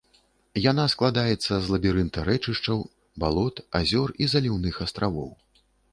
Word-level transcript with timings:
Яна 0.71 0.85
складаецца 0.93 1.53
з 1.65 1.73
лабірынта 1.75 2.19
рэчышчаў, 2.29 2.81
балот, 3.25 3.55
азёр 3.81 4.09
і 4.25 4.33
заліўных 4.33 4.75
астравоў. 4.87 5.29